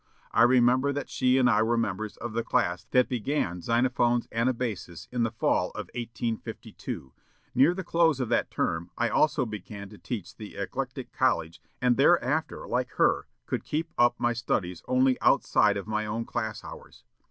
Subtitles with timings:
[0.31, 5.07] I remember that she and I were members of the class that began Xenophon's 'Anabasis'
[5.11, 7.13] in the fall of 1852.
[7.53, 11.61] Near the close of that term I also began to teach in the Eclectic [College],
[11.79, 16.63] and, thereafter, like her, could keep up my studies only outside of my own class
[16.63, 17.03] hours.